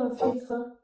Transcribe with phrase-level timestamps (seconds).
[0.00, 0.79] un filtre.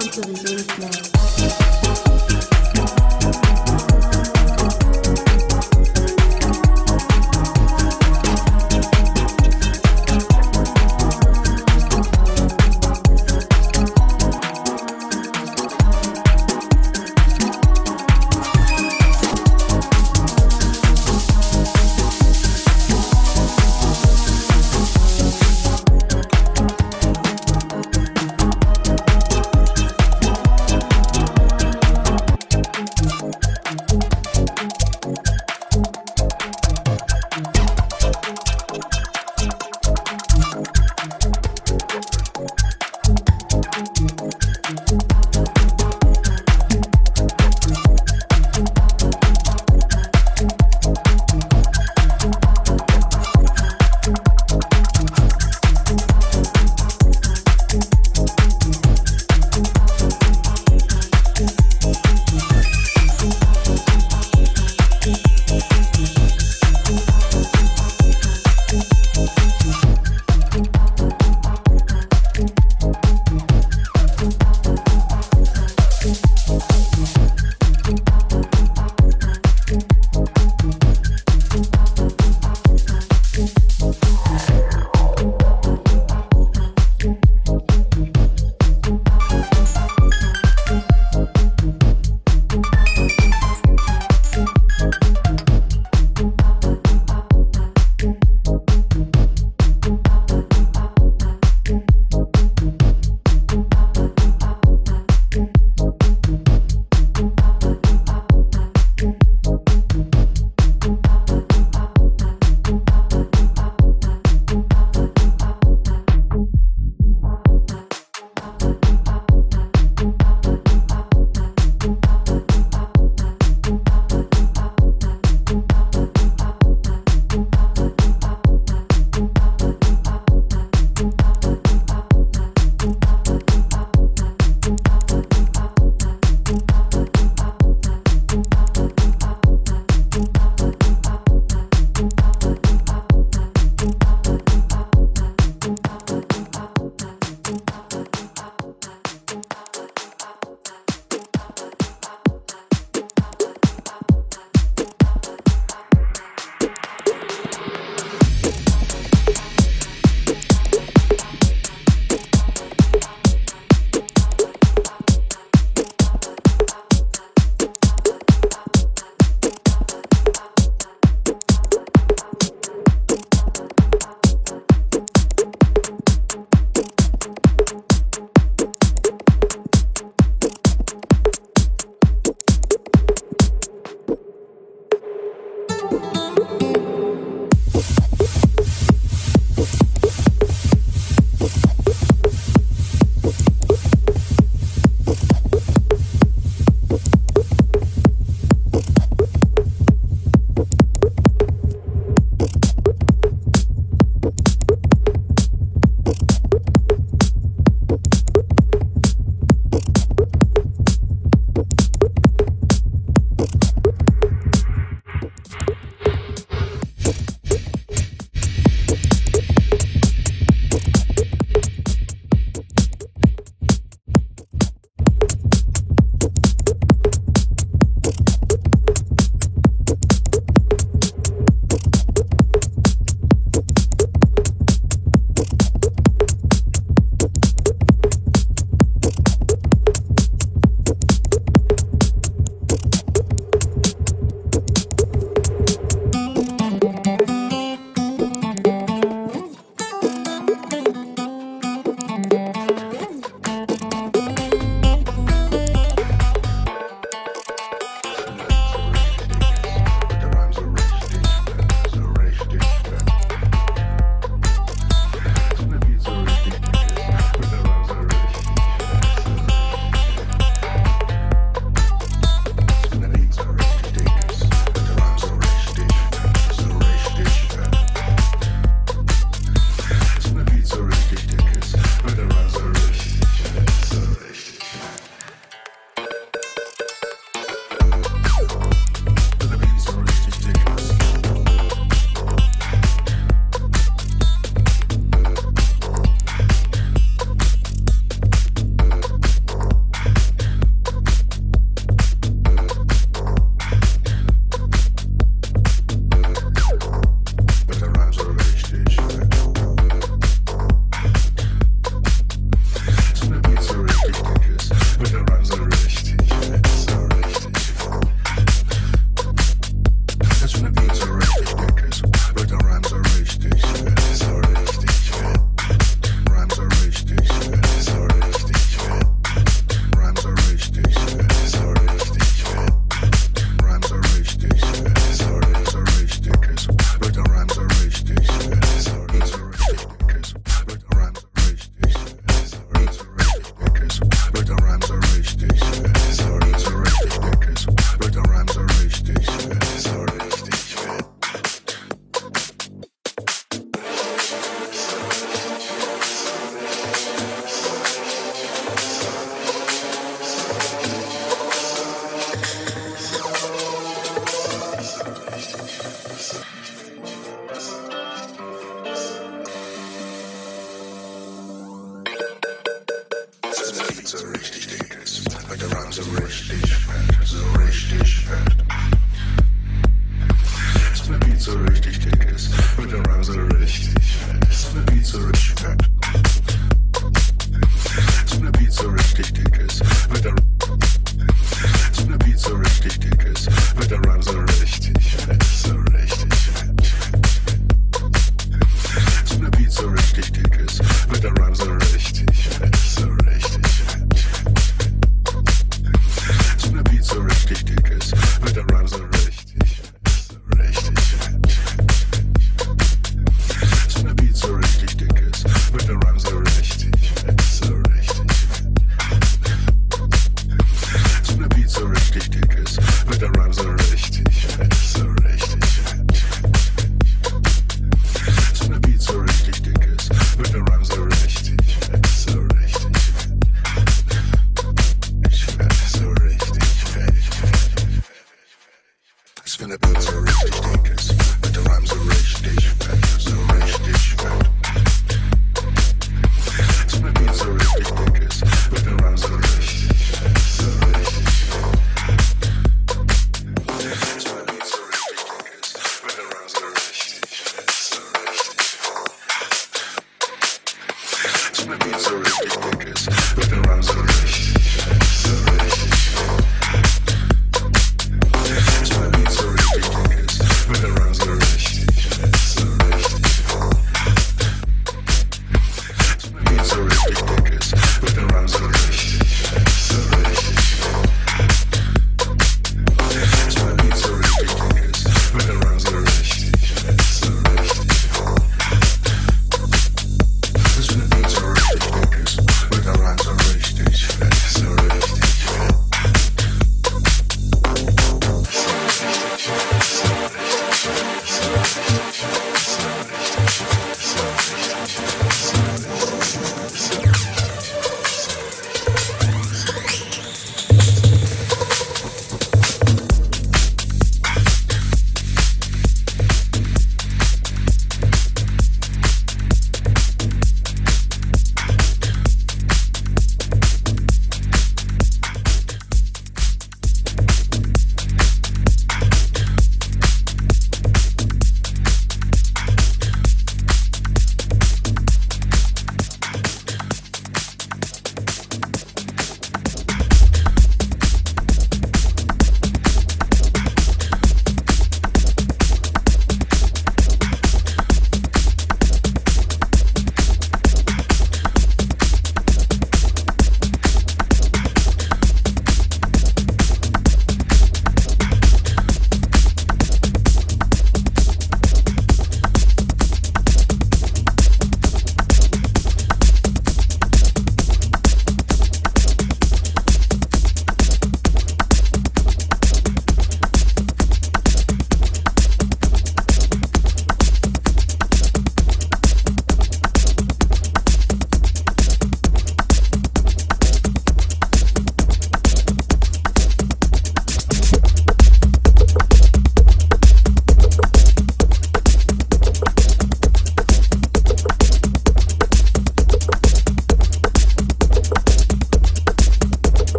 [0.00, 1.69] come to the Zeus now.